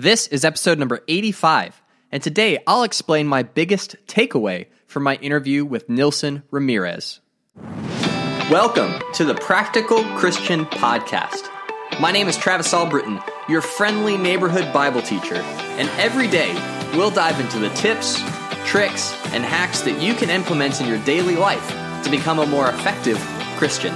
This 0.00 0.28
is 0.28 0.46
episode 0.46 0.78
number 0.78 1.04
85, 1.08 1.82
and 2.10 2.22
today 2.22 2.62
I'll 2.66 2.84
explain 2.84 3.26
my 3.26 3.42
biggest 3.42 3.96
takeaway 4.06 4.68
from 4.86 5.02
my 5.02 5.16
interview 5.16 5.62
with 5.62 5.90
Nilson 5.90 6.42
Ramirez. 6.50 7.20
Welcome 8.50 8.94
to 9.12 9.26
the 9.26 9.34
Practical 9.34 10.02
Christian 10.16 10.64
Podcast. 10.64 11.50
My 12.00 12.12
name 12.12 12.28
is 12.28 12.38
Travis 12.38 12.72
Albritton, 12.72 13.20
your 13.46 13.60
friendly 13.60 14.16
neighborhood 14.16 14.72
Bible 14.72 15.02
teacher, 15.02 15.34
and 15.34 15.90
every 16.00 16.28
day 16.28 16.54
we'll 16.94 17.10
dive 17.10 17.38
into 17.38 17.58
the 17.58 17.68
tips, 17.74 18.18
tricks, 18.64 19.12
and 19.34 19.44
hacks 19.44 19.82
that 19.82 20.00
you 20.00 20.14
can 20.14 20.30
implement 20.30 20.80
in 20.80 20.88
your 20.88 21.04
daily 21.04 21.36
life 21.36 21.68
to 22.04 22.10
become 22.10 22.38
a 22.38 22.46
more 22.46 22.70
effective 22.70 23.18
Christian. 23.58 23.94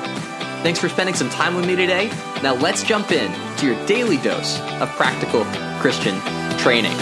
Thanks 0.63 0.79
for 0.79 0.91
spending 0.91 1.15
some 1.15 1.31
time 1.31 1.55
with 1.55 1.67
me 1.67 1.77
today. 1.77 2.09
Now 2.43 2.57
let's 2.57 2.83
jump 2.83 3.11
in 3.11 3.33
to 3.57 3.67
your 3.67 3.87
daily 3.87 4.19
dose 4.19 4.61
of 4.83 4.91
practical 4.97 5.45
Christian 5.85 6.19
training. 6.57 6.97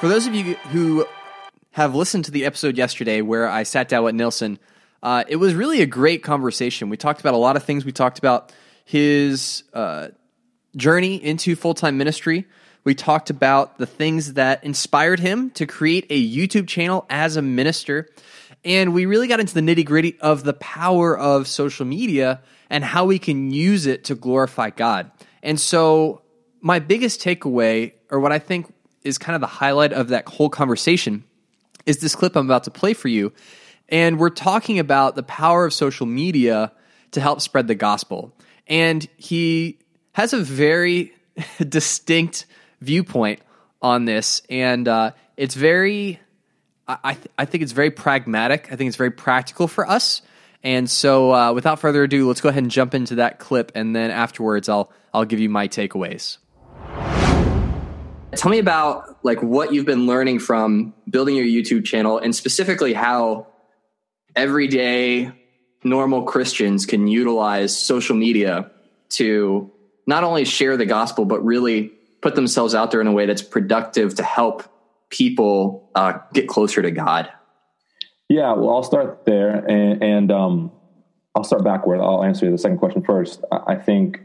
For 0.00 0.06
those 0.06 0.26
of 0.26 0.34
you 0.34 0.54
who 0.68 1.06
have 1.70 1.94
listened 1.94 2.26
to 2.26 2.30
the 2.30 2.44
episode 2.44 2.76
yesterday 2.76 3.22
where 3.22 3.48
I 3.48 3.62
sat 3.62 3.88
down 3.88 4.04
with 4.04 4.14
Nilson, 4.14 4.58
uh, 5.02 5.24
it 5.28 5.36
was 5.36 5.54
really 5.54 5.80
a 5.80 5.86
great 5.86 6.22
conversation. 6.22 6.90
We 6.90 6.98
talked 6.98 7.20
about 7.20 7.32
a 7.32 7.38
lot 7.38 7.56
of 7.56 7.64
things. 7.64 7.86
We 7.86 7.92
talked 7.92 8.18
about 8.18 8.52
his 8.84 9.64
uh, 9.72 10.08
journey 10.76 11.16
into 11.24 11.56
full 11.56 11.72
time 11.72 11.96
ministry. 11.96 12.44
We 12.84 12.94
talked 12.94 13.30
about 13.30 13.78
the 13.78 13.86
things 13.86 14.34
that 14.34 14.62
inspired 14.62 15.20
him 15.20 15.48
to 15.52 15.64
create 15.64 16.04
a 16.10 16.22
YouTube 16.22 16.68
channel 16.68 17.06
as 17.08 17.38
a 17.38 17.42
minister. 17.42 18.10
And 18.62 18.92
we 18.92 19.06
really 19.06 19.26
got 19.26 19.40
into 19.40 19.54
the 19.54 19.62
nitty 19.62 19.86
gritty 19.86 20.20
of 20.20 20.44
the 20.44 20.52
power 20.52 21.18
of 21.18 21.48
social 21.48 21.86
media 21.86 22.42
and 22.68 22.84
how 22.84 23.06
we 23.06 23.18
can 23.18 23.50
use 23.50 23.86
it 23.86 24.04
to 24.04 24.14
glorify 24.14 24.68
God. 24.68 25.10
And 25.42 25.60
so, 25.60 26.22
my 26.60 26.78
biggest 26.78 27.20
takeaway, 27.20 27.92
or 28.10 28.20
what 28.20 28.32
I 28.32 28.38
think 28.38 28.72
is 29.02 29.18
kind 29.18 29.34
of 29.34 29.40
the 29.40 29.46
highlight 29.46 29.92
of 29.92 30.08
that 30.08 30.28
whole 30.28 30.50
conversation, 30.50 31.24
is 31.86 31.98
this 31.98 32.14
clip 32.14 32.36
I'm 32.36 32.46
about 32.46 32.64
to 32.64 32.70
play 32.70 32.94
for 32.94 33.08
you. 33.08 33.32
And 33.88 34.18
we're 34.18 34.30
talking 34.30 34.78
about 34.78 35.16
the 35.16 35.22
power 35.22 35.64
of 35.64 35.72
social 35.72 36.06
media 36.06 36.72
to 37.12 37.20
help 37.20 37.40
spread 37.40 37.66
the 37.66 37.74
gospel. 37.74 38.32
And 38.66 39.06
he 39.16 39.78
has 40.12 40.32
a 40.32 40.38
very 40.38 41.12
distinct 41.68 42.46
viewpoint 42.80 43.40
on 43.82 44.04
this. 44.04 44.42
And 44.48 44.86
uh, 44.86 45.12
it's 45.36 45.54
very, 45.54 46.20
I, 46.86 47.14
th- 47.14 47.28
I 47.38 47.44
think 47.44 47.62
it's 47.62 47.72
very 47.72 47.90
pragmatic. 47.90 48.68
I 48.72 48.76
think 48.76 48.88
it's 48.88 48.96
very 48.96 49.10
practical 49.10 49.66
for 49.66 49.88
us. 49.88 50.22
And 50.62 50.90
so, 50.90 51.32
uh, 51.32 51.52
without 51.52 51.80
further 51.80 52.02
ado, 52.02 52.28
let's 52.28 52.40
go 52.40 52.50
ahead 52.50 52.62
and 52.62 52.70
jump 52.70 52.94
into 52.94 53.16
that 53.16 53.38
clip, 53.38 53.72
and 53.74 53.96
then 53.96 54.10
afterwards, 54.10 54.68
I'll 54.68 54.92
I'll 55.14 55.24
give 55.24 55.40
you 55.40 55.48
my 55.48 55.68
takeaways. 55.68 56.38
Tell 58.36 58.50
me 58.50 58.58
about 58.58 59.24
like 59.24 59.42
what 59.42 59.72
you've 59.72 59.86
been 59.86 60.06
learning 60.06 60.38
from 60.38 60.94
building 61.08 61.34
your 61.34 61.46
YouTube 61.46 61.84
channel, 61.84 62.18
and 62.18 62.34
specifically 62.34 62.92
how 62.92 63.46
everyday 64.36 65.32
normal 65.82 66.24
Christians 66.24 66.84
can 66.84 67.08
utilize 67.08 67.76
social 67.76 68.14
media 68.14 68.70
to 69.10 69.72
not 70.06 70.24
only 70.24 70.44
share 70.44 70.76
the 70.76 70.86
gospel, 70.86 71.24
but 71.24 71.44
really 71.44 71.92
put 72.20 72.34
themselves 72.34 72.74
out 72.74 72.90
there 72.90 73.00
in 73.00 73.06
a 73.06 73.12
way 73.12 73.26
that's 73.26 73.42
productive 73.42 74.14
to 74.16 74.22
help 74.22 74.64
people 75.08 75.90
uh, 75.94 76.18
get 76.32 76.48
closer 76.48 76.82
to 76.82 76.90
God. 76.90 77.30
Yeah, 78.30 78.52
well, 78.52 78.76
I'll 78.76 78.84
start 78.84 79.24
there, 79.26 79.56
and, 79.56 80.00
and 80.04 80.30
um, 80.30 80.70
I'll 81.34 81.42
start 81.42 81.64
backward. 81.64 82.00
I'll 82.00 82.22
answer 82.22 82.48
the 82.48 82.58
second 82.58 82.78
question 82.78 83.02
first. 83.02 83.42
I 83.50 83.74
think 83.74 84.20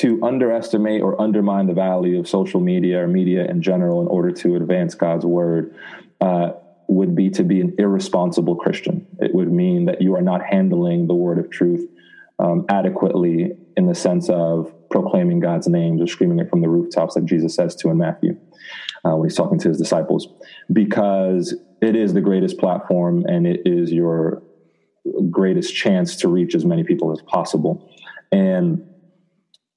to 0.00 0.20
underestimate 0.24 1.00
or 1.00 1.20
undermine 1.20 1.68
the 1.68 1.74
value 1.74 2.18
of 2.18 2.26
social 2.26 2.58
media 2.58 3.04
or 3.04 3.06
media 3.06 3.44
in 3.44 3.62
general 3.62 4.00
in 4.00 4.08
order 4.08 4.32
to 4.32 4.56
advance 4.56 4.96
God's 4.96 5.24
word 5.24 5.72
uh, 6.20 6.50
would 6.88 7.14
be 7.14 7.30
to 7.30 7.44
be 7.44 7.60
an 7.60 7.76
irresponsible 7.78 8.56
Christian. 8.56 9.06
It 9.20 9.32
would 9.32 9.52
mean 9.52 9.84
that 9.84 10.02
you 10.02 10.16
are 10.16 10.22
not 10.22 10.42
handling 10.44 11.06
the 11.06 11.14
word 11.14 11.38
of 11.38 11.52
truth 11.52 11.88
um, 12.40 12.66
adequately 12.68 13.52
in 13.76 13.86
the 13.86 13.94
sense 13.94 14.28
of 14.28 14.74
proclaiming 14.90 15.38
God's 15.38 15.68
name 15.68 16.02
or 16.02 16.06
screaming 16.08 16.40
it 16.40 16.50
from 16.50 16.62
the 16.62 16.68
rooftops, 16.68 17.14
like 17.14 17.26
Jesus 17.26 17.54
says 17.54 17.76
to 17.76 17.90
in 17.90 17.98
Matthew 17.98 18.36
uh, 19.04 19.14
when 19.14 19.28
he's 19.28 19.36
talking 19.36 19.60
to 19.60 19.68
his 19.68 19.78
disciples, 19.78 20.26
because 20.72 21.54
it 21.80 21.96
is 21.96 22.14
the 22.14 22.20
greatest 22.20 22.58
platform 22.58 23.24
and 23.26 23.46
it 23.46 23.62
is 23.64 23.92
your 23.92 24.42
greatest 25.30 25.74
chance 25.74 26.16
to 26.16 26.28
reach 26.28 26.54
as 26.54 26.64
many 26.64 26.84
people 26.84 27.12
as 27.12 27.22
possible. 27.22 27.90
And 28.30 28.86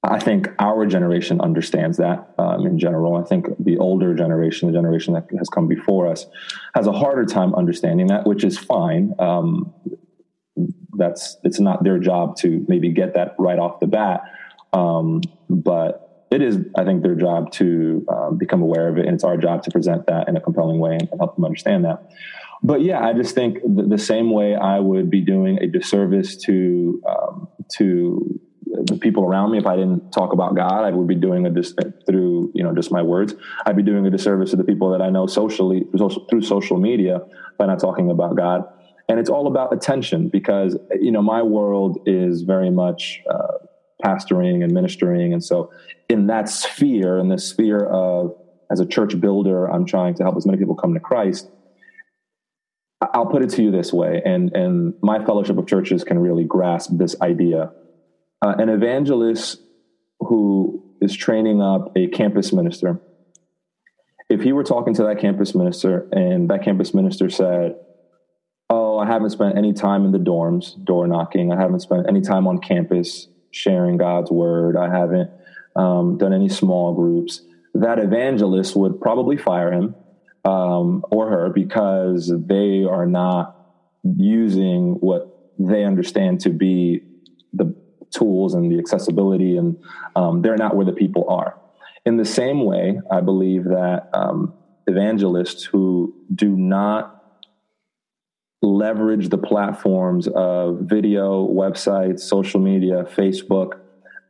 I 0.02 0.18
think 0.18 0.48
our 0.58 0.84
generation 0.84 1.40
understands 1.40 1.96
that 1.96 2.34
um, 2.38 2.66
in 2.66 2.78
general. 2.78 3.16
I 3.16 3.22
think 3.22 3.46
the 3.58 3.78
older 3.78 4.14
generation, 4.14 4.70
the 4.70 4.74
generation 4.76 5.14
that 5.14 5.26
has 5.38 5.48
come 5.48 5.66
before 5.66 6.08
us, 6.08 6.26
has 6.74 6.86
a 6.86 6.92
harder 6.92 7.24
time 7.24 7.54
understanding 7.54 8.08
that, 8.08 8.26
which 8.26 8.44
is 8.44 8.58
fine. 8.58 9.14
Um, 9.18 9.72
that's 10.96 11.38
it's 11.42 11.58
not 11.58 11.82
their 11.84 11.98
job 11.98 12.36
to 12.36 12.64
maybe 12.68 12.90
get 12.90 13.14
that 13.14 13.34
right 13.38 13.58
off 13.58 13.80
the 13.80 13.86
bat, 13.86 14.22
um, 14.74 15.22
but 15.48 16.03
it 16.34 16.42
is, 16.42 16.58
I 16.76 16.84
think, 16.84 17.02
their 17.02 17.14
job 17.14 17.52
to 17.52 18.04
um, 18.08 18.36
become 18.36 18.60
aware 18.60 18.88
of 18.88 18.98
it, 18.98 19.06
and 19.06 19.14
it's 19.14 19.24
our 19.24 19.36
job 19.36 19.62
to 19.62 19.70
present 19.70 20.06
that 20.06 20.28
in 20.28 20.36
a 20.36 20.40
compelling 20.40 20.80
way 20.80 20.98
and, 20.98 21.08
help 21.18 21.36
them 21.36 21.44
understand 21.44 21.84
that. 21.84 22.10
But 22.62 22.82
yeah, 22.82 23.06
I 23.06 23.12
just 23.12 23.34
think 23.34 23.58
the, 23.62 23.84
the, 23.84 23.98
same 23.98 24.30
way 24.30 24.56
I 24.56 24.80
would 24.80 25.10
be 25.10 25.20
doing 25.20 25.58
a 25.62 25.66
disservice 25.66 26.36
to 26.38 27.02
um, 27.08 27.48
to 27.76 28.40
the 28.86 28.96
people 28.96 29.22
around 29.24 29.52
me 29.52 29.58
if 29.58 29.66
I 29.66 29.76
didn't 29.76 30.10
talk 30.10 30.32
about 30.32 30.56
God. 30.56 30.82
I 30.84 30.90
would 30.90 31.06
be 31.06 31.14
doing 31.14 31.46
a 31.46 31.50
dis- 31.50 31.74
through 32.06 32.50
you 32.54 32.64
know 32.64 32.74
just 32.74 32.90
my 32.90 33.02
words. 33.02 33.34
I'd 33.64 33.76
be 33.76 33.82
doing 33.82 34.04
a 34.06 34.10
disservice 34.10 34.50
to 34.50 34.56
the 34.56 34.64
people 34.64 34.90
that 34.90 35.02
I 35.02 35.10
know 35.10 35.26
socially 35.26 35.84
through 36.30 36.42
social 36.42 36.78
media 36.78 37.20
by 37.58 37.66
not 37.66 37.78
talking 37.78 38.10
about 38.10 38.36
God. 38.36 38.64
And 39.08 39.20
it's 39.20 39.28
all 39.28 39.46
about 39.46 39.72
attention 39.72 40.28
because 40.28 40.76
you 41.00 41.12
know 41.12 41.22
my 41.22 41.42
world 41.42 41.98
is 42.06 42.42
very 42.42 42.70
much 42.70 43.20
uh, 43.30 43.58
pastoring 44.04 44.62
and 44.62 44.72
ministering, 44.72 45.32
and 45.32 45.42
so 45.42 45.72
in 46.08 46.26
that 46.26 46.48
sphere, 46.48 47.18
in 47.18 47.28
the 47.28 47.38
sphere 47.38 47.84
of 47.86 48.34
as 48.70 48.80
a 48.80 48.86
church 48.86 49.18
builder, 49.20 49.70
I'm 49.70 49.86
trying 49.86 50.14
to 50.14 50.22
help 50.22 50.36
as 50.36 50.46
many 50.46 50.58
people 50.58 50.74
come 50.74 50.94
to 50.94 51.00
Christ. 51.00 51.48
I'll 53.00 53.26
put 53.26 53.42
it 53.42 53.50
to 53.50 53.62
you 53.62 53.70
this 53.70 53.92
way, 53.92 54.22
and 54.24 54.52
and 54.54 54.94
my 55.02 55.24
fellowship 55.24 55.58
of 55.58 55.66
churches 55.66 56.04
can 56.04 56.18
really 56.18 56.44
grasp 56.44 56.90
this 56.94 57.16
idea 57.20 57.72
uh, 58.44 58.54
an 58.58 58.68
evangelist 58.68 59.60
who 60.20 60.82
is 61.00 61.14
training 61.16 61.62
up 61.62 61.92
a 61.96 62.08
campus 62.08 62.52
minister, 62.52 63.00
if 64.28 64.42
he 64.42 64.52
were 64.52 64.64
talking 64.64 64.94
to 64.94 65.04
that 65.04 65.18
campus 65.18 65.54
minister 65.54 66.06
and 66.12 66.50
that 66.50 66.62
campus 66.62 66.92
minister 66.92 67.30
said, 67.30 67.76
Oh, 68.68 68.98
I 68.98 69.06
haven't 69.06 69.30
spent 69.30 69.56
any 69.56 69.72
time 69.72 70.04
in 70.04 70.12
the 70.12 70.18
dorms, 70.18 70.82
door 70.84 71.06
knocking. 71.06 71.52
I 71.52 71.60
haven't 71.60 71.80
spent 71.80 72.06
any 72.08 72.20
time 72.20 72.46
on 72.46 72.58
campus 72.58 73.28
sharing 73.54 73.96
God's 73.96 74.30
word. 74.30 74.76
I 74.76 74.88
haven't 74.88 75.30
um, 75.76 76.18
done 76.18 76.32
any 76.32 76.48
small 76.48 76.94
groups. 76.94 77.42
That 77.74 77.98
evangelist 77.98 78.76
would 78.76 79.00
probably 79.00 79.36
fire 79.36 79.72
him 79.72 79.94
um, 80.44 81.04
or 81.10 81.28
her 81.30 81.48
because 81.50 82.32
they 82.46 82.84
are 82.84 83.06
not 83.06 83.56
using 84.02 84.94
what 84.94 85.52
they 85.58 85.84
understand 85.84 86.40
to 86.40 86.50
be 86.50 87.02
the 87.52 87.74
tools 88.10 88.54
and 88.54 88.70
the 88.70 88.78
accessibility, 88.78 89.56
and 89.56 89.76
um, 90.14 90.42
they're 90.42 90.56
not 90.56 90.76
where 90.76 90.86
the 90.86 90.92
people 90.92 91.28
are. 91.28 91.58
In 92.04 92.16
the 92.16 92.24
same 92.24 92.64
way, 92.64 93.00
I 93.10 93.20
believe 93.20 93.64
that 93.64 94.10
um, 94.12 94.52
evangelists 94.86 95.64
who 95.64 96.14
do 96.34 96.50
not 96.56 97.23
leverage 98.64 99.28
the 99.28 99.38
platforms 99.38 100.28
of 100.28 100.80
video, 100.80 101.46
websites, 101.46 102.20
social 102.20 102.60
media, 102.60 103.04
Facebook 103.04 103.80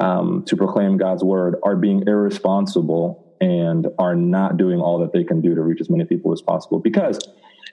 um, 0.01 0.45
to 0.47 0.57
proclaim 0.57 0.97
God's 0.97 1.23
word 1.23 1.57
are 1.63 1.77
being 1.77 2.05
irresponsible 2.07 3.37
and 3.41 3.87
are 3.99 4.15
not 4.15 4.57
doing 4.57 4.81
all 4.81 4.99
that 5.01 5.13
they 5.13 5.25
can 5.25 5.41
do 5.41 5.55
to 5.55 5.61
reach 5.61 5.81
as 5.81 5.91
many 5.91 6.05
people 6.05 6.33
as 6.33 6.41
possible. 6.41 6.79
Because 6.79 7.19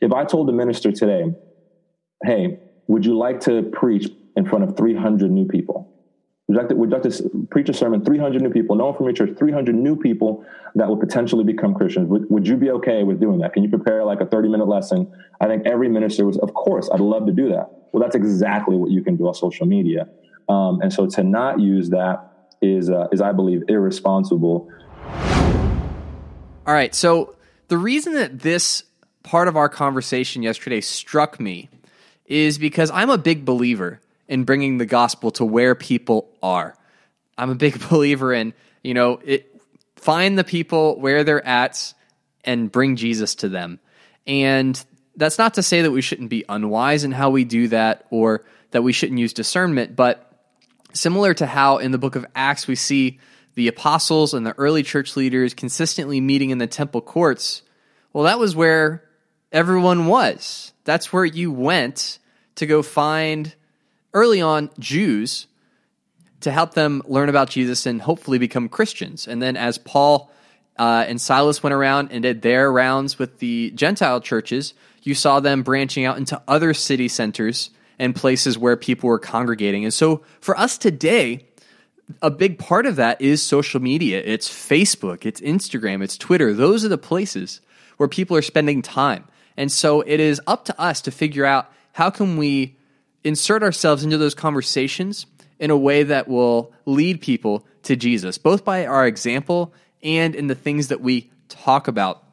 if 0.02 0.12
I 0.12 0.26
told 0.26 0.48
the 0.48 0.54
minister 0.54 0.92
today, 0.92 1.26
hey, 2.24 2.60
would 2.88 3.06
you 3.06 3.18
like 3.18 3.40
to 3.42 3.64
preach 3.64 4.10
in 4.36 4.46
front 4.46 4.64
of 4.64 4.78
300 4.78 5.32
new 5.32 5.48
people? 5.48 5.91
Would 6.52 6.56
you 6.56 6.62
like 6.64 6.70
to, 6.70 6.76
would 6.76 6.90
like 6.90 7.04
to 7.04 7.48
preach 7.50 7.70
a 7.70 7.74
sermon, 7.74 8.04
300 8.04 8.42
new 8.42 8.50
people, 8.50 8.76
no 8.76 8.88
one 8.88 8.98
from 8.98 9.06
your 9.06 9.14
church, 9.14 9.38
300 9.38 9.74
new 9.74 9.96
people 9.96 10.46
that 10.76 10.90
would 10.90 11.00
potentially 11.00 11.46
become 11.46 11.74
Christians? 11.74 12.10
Would, 12.10 12.30
would 12.30 12.46
you 12.46 12.58
be 12.58 12.70
okay 12.72 13.04
with 13.04 13.22
doing 13.22 13.40
that? 13.40 13.54
Can 13.54 13.64
you 13.64 13.70
prepare 13.70 14.04
like 14.04 14.20
a 14.20 14.26
30 14.26 14.50
minute 14.50 14.68
lesson? 14.68 15.10
I 15.40 15.48
think 15.48 15.66
every 15.66 15.88
minister 15.88 16.26
was, 16.26 16.38
of 16.40 16.54
course, 16.54 16.90
I'd 16.94 17.00
love 17.00 17.26
to 17.28 17.32
do 17.32 17.48
that. 17.50 17.72
Well, 17.94 18.04
that's 18.04 18.18
exactly 18.18 18.76
what 18.76 18.92
you 18.92 19.02
can 19.02 19.16
do 19.16 19.30
on 19.30 19.34
social 19.34 19.66
media. 19.66 20.10
Um, 20.50 20.82
and 20.82 20.92
so 20.92 21.08
to 21.08 21.24
not 21.24 21.62
use 21.62 21.92
that 21.92 22.50
is, 22.62 22.90
uh, 22.90 23.08
is 23.14 23.22
I 23.22 23.32
believe, 23.32 23.64
irresponsible. 23.70 24.70
All 26.68 26.74
right. 26.74 26.94
So 26.94 27.34
the 27.70 27.78
reason 27.78 28.16
that 28.16 28.40
this 28.40 28.84
part 29.24 29.48
of 29.48 29.56
our 29.56 29.70
conversation 29.70 30.44
yesterday 30.44 30.82
struck 30.82 31.40
me 31.40 31.70
is 32.26 32.58
because 32.58 32.92
I'm 32.92 33.10
a 33.10 33.18
big 33.18 33.46
believer 33.46 34.02
in 34.32 34.46
bringing 34.46 34.78
the 34.78 34.86
gospel 34.86 35.30
to 35.30 35.44
where 35.44 35.76
people 35.76 36.30
are. 36.42 36.74
I'm 37.38 37.50
a 37.50 37.56
big 37.56 37.78
believer 37.90 38.34
in, 38.34 38.54
you 38.82 38.94
know, 38.94 39.20
it, 39.26 39.62
find 39.98 40.40
the 40.40 40.46
people 40.46 40.98
where 41.00 41.26
they're 41.26 41.46
at 41.46 41.94
and 42.46 42.72
bring 42.72 42.96
Jesus 42.96 43.36
to 43.36 43.50
them. 43.50 43.82
And 44.26 44.84
that's 45.18 45.38
not 45.38 45.56
to 45.56 45.64
say 45.64 45.82
that 45.82 45.92
we 45.92 46.02
shouldn't 46.02 46.30
be 46.30 46.46
unwise 46.48 47.04
in 47.04 47.12
how 47.12 47.30
we 47.30 47.44
do 47.44 47.68
that 47.68 48.08
or 48.10 48.46
that 48.72 48.84
we 48.84 48.94
shouldn't 48.94 49.20
use 49.20 49.34
discernment, 49.34 49.98
but 49.98 50.32
similar 50.94 51.34
to 51.34 51.46
how 51.46 51.80
in 51.80 51.92
the 51.92 51.98
book 51.98 52.16
of 52.16 52.26
Acts 52.34 52.68
we 52.68 52.76
see 52.76 53.20
the 53.56 53.68
apostles 53.68 54.34
and 54.34 54.46
the 54.46 54.58
early 54.58 54.82
church 54.82 55.18
leaders 55.18 55.54
consistently 55.54 56.22
meeting 56.22 56.52
in 56.52 56.58
the 56.58 56.68
temple 56.68 57.02
courts, 57.02 57.64
well, 58.14 58.24
that 58.24 58.40
was 58.40 58.56
where 58.56 59.04
everyone 59.52 60.06
was. 60.06 60.72
That's 60.86 61.12
where 61.12 61.26
you 61.26 61.52
went 61.52 62.20
to 62.56 62.66
go 62.66 62.82
find 62.82 63.54
early 64.14 64.42
on 64.42 64.70
Jews 64.80 65.48
to 66.42 66.52
help 66.52 66.74
them 66.74 67.02
learn 67.06 67.30
about 67.30 67.50
Jesus 67.50 67.86
and 67.86 68.02
hopefully 68.02 68.38
become 68.38 68.68
Christians. 68.68 69.28
And 69.28 69.42
then 69.42 69.56
as 69.56 69.78
Paul 69.78 70.32
uh, 70.78 71.06
and 71.08 71.22
Silas 71.22 71.62
went 71.62 71.74
around 71.74 72.12
and 72.12 72.24
did 72.24 72.42
their 72.42 72.72
rounds 72.72 73.20
with 73.20 73.40
the 73.40 73.72
Gentile 73.72 74.20
churches, 74.22 74.74
you 75.04 75.14
saw 75.14 75.40
them 75.40 75.64
branching 75.64 76.06
out 76.06 76.18
into 76.18 76.42
other 76.48 76.74
city 76.74 77.08
centers 77.08 77.70
and 78.00 78.16
places 78.16 78.58
where 78.58 78.76
people 78.76 79.10
were 79.10 79.20
congregating. 79.20 79.84
And 79.84 79.94
so 79.94 80.24
for 80.40 80.58
us 80.58 80.78
today, 80.78 81.46
a 82.22 82.32
big 82.32 82.58
part 82.58 82.86
of 82.86 82.96
that 82.96 83.22
is 83.22 83.42
social 83.42 83.80
media. 83.80 84.22
It's 84.26 84.50
Facebook, 84.50 85.26
it's 85.26 85.40
Instagram, 85.42 86.04
it's 86.04 86.18
Twitter. 86.18 86.54
Those 86.54 86.84
are 86.84 86.90
the 86.90 86.98
places 86.98 87.62
where 87.98 88.10
people 88.10 88.36
are 88.36 88.42
spending 88.42 88.82
time. 88.82 89.26
And 89.56 89.72
so 89.72 90.02
it 90.02 90.20
is 90.20 90.42
up 90.48 90.66
to 90.66 90.82
us 90.82 91.02
to 91.02 91.12
figure 91.12 91.46
out 91.46 91.72
how 91.94 92.10
can 92.10 92.38
we 92.38 92.78
insert 93.24 93.64
ourselves 93.64 94.04
into 94.04 94.18
those 94.18 94.36
conversations 94.36 95.26
in 95.60 95.70
a 95.70 95.78
way 95.78 96.04
that 96.04 96.28
will 96.28 96.74
lead 96.86 97.22
people 97.22 97.66
to 97.84 97.96
Jesus, 97.96 98.38
both 98.38 98.66
by 98.66 98.86
our 98.86 99.06
example 99.06 99.74
and 100.04 100.36
in 100.36 100.48
the 100.48 100.56
things 100.56 100.88
that 100.88 101.02
we 101.02 101.30
talk 101.50 101.88
about. 101.88 102.24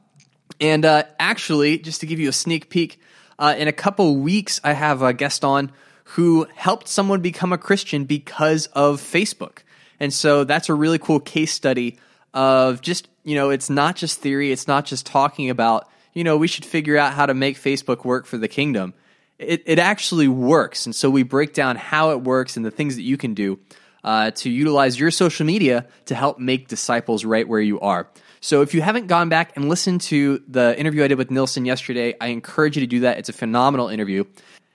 And 0.61 0.85
uh, 0.85 1.05
actually, 1.19 1.79
just 1.79 2.00
to 2.00 2.06
give 2.06 2.19
you 2.19 2.29
a 2.29 2.32
sneak 2.32 2.70
peek, 2.70 3.00
uh, 3.38 3.55
in 3.56 3.69
a 3.69 3.73
couple 3.73 4.17
weeks, 4.17 4.61
I 4.64 4.73
have 4.73 5.02
a 5.02 5.12
guest 5.12 5.44
on 5.44 5.70
who 6.05 6.46
helped 6.55 6.88
someone 6.88 7.20
become 7.20 7.52
a 7.52 7.58
Christian 7.58 8.05
because 8.05 8.67
of 8.69 9.00
Facebook. 9.00 9.58
And 10.00 10.12
so 10.12 10.44
that's 10.44 10.69
a 10.69 10.75
really 10.75 10.99
cool 10.99 11.20
case 11.20 11.52
study 11.52 11.99
of 12.32 12.81
just, 12.81 13.08
you 13.25 13.34
know, 13.34 13.50
it's 13.50 13.69
not 13.69 13.94
just 13.94 14.20
theory, 14.20 14.50
it's 14.50 14.67
not 14.67 14.87
just 14.87 15.06
talking 15.06 15.50
about, 15.50 15.88
you 16.14 16.25
know, 16.25 16.37
we 16.37 16.49
should 16.49 16.64
figure 16.64 16.96
out 16.96 17.12
how 17.12 17.26
to 17.26 17.34
make 17.34 17.56
Facebook 17.58 18.05
work 18.05 18.26
for 18.26 18.38
the 18.38 18.49
kingdom 18.49 18.94
it, 19.38 19.62
it 19.67 19.79
actually 19.79 20.29
works. 20.29 20.87
And 20.87 20.94
so 20.94 21.11
we 21.11 21.23
break 21.23 21.55
down 21.55 21.76
how 21.76 22.11
it 22.11 22.23
works 22.23 22.56
and 22.56 22.64
the 22.64 22.70
things 22.70 22.96
that 22.96 23.02
you 23.02 23.17
can 23.17 23.35
do 23.35 23.58
uh, 24.05 24.31
to 24.32 24.50
utilize 24.50 24.99
your 24.99 25.11
social 25.11 25.46
media 25.46 25.87
to 26.06 26.14
help 26.14 26.38
make 26.38 26.69
disciples 26.69 27.25
right 27.25 27.46
where 27.46 27.61
you 27.61 27.81
are. 27.81 28.08
So 28.40 28.62
if 28.62 28.73
you 28.73 28.82
haven't 28.82 29.08
gone 29.08 29.29
back 29.29 29.56
and 29.56 29.69
listened 29.69 30.00
to 30.02 30.43
the 30.46 30.79
interview 30.79 31.02
I 31.02 31.08
did 31.08 31.19
with 31.19 31.31
Nilson 31.31 31.64
yesterday, 31.64 32.14
I 32.20 32.29
encourage 32.29 32.76
you 32.76 32.81
to 32.81 32.87
do 32.87 33.00
that. 33.00 33.19
It's 33.19 33.29
a 33.29 33.32
phenomenal 33.32 33.88
interview. 33.88 34.25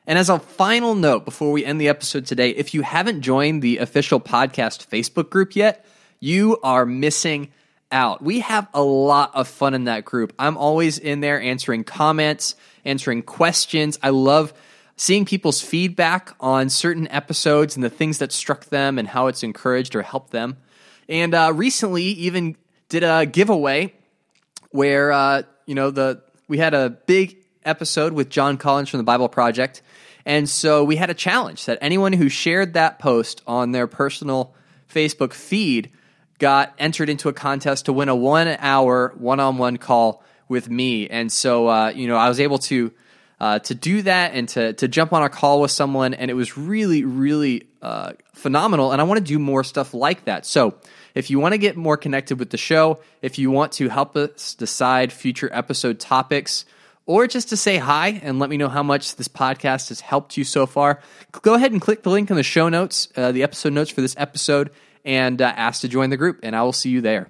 And 0.05 0.19
as 0.19 0.29
a 0.29 0.39
final 0.39 0.95
note 0.95 1.23
before 1.23 1.51
we 1.51 1.63
end 1.63 1.79
the 1.79 1.87
episode 1.87 2.25
today, 2.25 2.49
if 2.49 2.73
you 2.73 2.81
haven't 2.81 3.21
joined 3.21 3.61
the 3.61 3.77
official 3.77 4.19
podcast 4.19 4.87
Facebook 4.87 5.29
group 5.29 5.55
yet, 5.55 5.85
you 6.19 6.59
are 6.61 6.85
missing 6.85 7.51
out. 7.93 8.21
We 8.21 8.41
have 8.41 8.67
a 8.73 8.83
lot 8.83 9.31
of 9.33 9.47
fun 9.47 9.73
in 9.73 9.85
that 9.85 10.03
group. 10.03 10.33
I'm 10.37 10.57
always 10.57 10.97
in 10.97 11.21
there 11.21 11.39
answering 11.39 11.85
comments 11.85 12.55
answering 12.85 13.23
questions. 13.23 13.97
I 14.01 14.09
love 14.09 14.53
seeing 14.95 15.25
people's 15.25 15.61
feedback 15.61 16.35
on 16.39 16.69
certain 16.69 17.07
episodes 17.09 17.75
and 17.75 17.83
the 17.83 17.89
things 17.89 18.19
that 18.19 18.31
struck 18.31 18.65
them 18.65 18.99
and 18.99 19.07
how 19.07 19.27
it's 19.27 19.43
encouraged 19.43 19.95
or 19.95 20.01
helped 20.01 20.31
them. 20.31 20.57
And 21.09 21.33
uh, 21.33 21.51
recently, 21.53 22.03
even 22.03 22.55
did 22.89 23.03
a 23.03 23.25
giveaway 23.25 23.93
where 24.71 25.11
uh, 25.11 25.43
you 25.65 25.75
know 25.75 25.91
the 25.91 26.21
we 26.47 26.57
had 26.57 26.73
a 26.73 26.89
big 26.89 27.37
episode 27.65 28.13
with 28.13 28.29
Jon 28.29 28.57
Collins 28.57 28.89
from 28.89 28.99
the 28.99 29.03
Bible 29.03 29.29
Project, 29.29 29.81
and 30.25 30.49
so 30.49 30.83
we 30.83 30.95
had 30.95 31.09
a 31.09 31.13
challenge 31.13 31.65
that 31.65 31.77
anyone 31.81 32.13
who 32.13 32.29
shared 32.29 32.73
that 32.73 32.99
post 32.99 33.41
on 33.45 33.71
their 33.71 33.87
personal 33.87 34.53
Facebook 34.93 35.33
feed 35.33 35.91
got 36.39 36.73
entered 36.77 37.09
into 37.09 37.29
a 37.29 37.33
contest 37.33 37.85
to 37.85 37.93
win 37.93 38.09
a 38.09 38.15
one 38.15 38.47
hour 38.59 39.13
one 39.17 39.39
on 39.39 39.57
one 39.57 39.77
call 39.77 40.23
with 40.49 40.69
me. 40.69 41.07
And 41.07 41.31
so, 41.31 41.67
uh, 41.67 41.89
you 41.89 42.07
know, 42.07 42.17
I 42.17 42.29
was 42.29 42.39
able 42.39 42.59
to 42.59 42.91
uh, 43.39 43.59
to 43.59 43.75
do 43.75 44.01
that 44.03 44.33
and 44.33 44.47
to 44.49 44.73
to 44.73 44.87
jump 44.87 45.11
on 45.11 45.21
a 45.23 45.29
call 45.29 45.59
with 45.59 45.71
someone, 45.71 46.13
and 46.13 46.31
it 46.31 46.33
was 46.33 46.57
really, 46.57 47.03
really 47.03 47.67
uh, 47.81 48.13
phenomenal. 48.33 48.91
And 48.91 49.01
I 49.01 49.03
want 49.03 49.17
to 49.17 49.23
do 49.23 49.37
more 49.37 49.63
stuff 49.63 49.93
like 49.93 50.25
that. 50.25 50.45
So, 50.45 50.75
if 51.13 51.29
you 51.29 51.39
want 51.39 51.53
to 51.53 51.57
get 51.57 51.75
more 51.75 51.97
connected 51.97 52.39
with 52.39 52.51
the 52.51 52.57
show, 52.57 52.99
if 53.21 53.37
you 53.37 53.51
want 53.51 53.73
to 53.73 53.89
help 53.89 54.15
us 54.15 54.55
decide 54.55 55.11
future 55.11 55.49
episode 55.51 55.99
topics, 55.99 56.63
or 57.05 57.27
just 57.27 57.49
to 57.49 57.57
say 57.57 57.77
hi 57.77 58.19
and 58.23 58.39
let 58.39 58.49
me 58.49 58.57
know 58.57 58.69
how 58.69 58.83
much 58.83 59.15
this 59.17 59.27
podcast 59.27 59.89
has 59.89 59.99
helped 59.99 60.37
you 60.37 60.43
so 60.43 60.65
far, 60.65 61.01
go 61.41 61.53
ahead 61.53 61.71
and 61.71 61.81
click 61.81 62.03
the 62.03 62.09
link 62.09 62.29
in 62.29 62.37
the 62.37 62.43
show 62.43 62.69
notes, 62.69 63.09
uh, 63.17 63.31
the 63.31 63.43
episode 63.43 63.73
notes 63.73 63.89
for 63.89 64.01
this 64.01 64.15
episode, 64.17 64.71
and 65.05 65.41
uh, 65.41 65.53
ask 65.55 65.81
to 65.81 65.87
join 65.87 66.09
the 66.09 66.17
group, 66.17 66.39
and 66.43 66.55
I 66.55 66.63
will 66.63 66.73
see 66.73 66.89
you 66.89 67.01
there. 67.01 67.29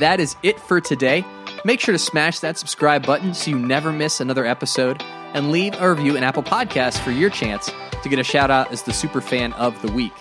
That 0.00 0.20
is 0.20 0.36
it 0.42 0.58
for 0.58 0.80
today. 0.80 1.24
Make 1.64 1.80
sure 1.80 1.92
to 1.92 1.98
smash 1.98 2.40
that 2.40 2.58
subscribe 2.58 3.06
button 3.06 3.32
so 3.32 3.50
you 3.50 3.58
never 3.58 3.92
miss 3.92 4.20
another 4.20 4.44
episode, 4.44 5.02
and 5.32 5.50
leave 5.50 5.74
a 5.80 5.90
review 5.90 6.16
in 6.16 6.22
Apple 6.22 6.42
Podcasts 6.42 6.98
for 6.98 7.10
your 7.10 7.30
chance 7.30 7.70
to 8.02 8.08
get 8.08 8.18
a 8.18 8.24
shout 8.24 8.50
out 8.50 8.70
as 8.70 8.82
the 8.82 8.92
super 8.92 9.20
fan 9.20 9.52
of 9.54 9.80
the 9.82 9.90
week. 9.92 10.12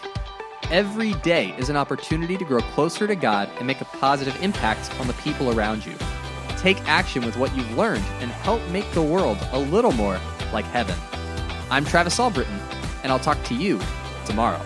Every 0.72 1.14
day 1.16 1.54
is 1.58 1.70
an 1.70 1.76
opportunity 1.76 2.38
to 2.38 2.46
grow 2.46 2.62
closer 2.62 3.06
to 3.06 3.16
God 3.16 3.50
and 3.58 3.68
make 3.68 3.82
a 3.82 3.86
positive 3.86 4.42
impact 4.42 4.90
on 5.00 5.08
the 5.08 5.14
people 5.14 5.58
around 5.58 5.86
you. 5.86 5.96
Take 6.58 6.80
action 6.88 7.26
with 7.26 7.36
what 7.36 7.56
you've 7.56 7.78
learned 7.78 8.06
and 8.22 8.32
help 8.32 8.66
make 8.70 8.90
the 8.92 9.02
world 9.02 9.38
a 9.52 9.60
little 9.60 9.92
more 9.92 10.20
like 10.54 10.66
heaven. 10.66 10.96
I'm 11.70 11.84
Travis 11.84 12.20
Albritton, 12.20 12.58
and 13.04 13.12
I'll 13.12 13.20
talk 13.20 13.44
to 13.46 13.54
you 13.54 13.82
tomorrow. 14.26 14.62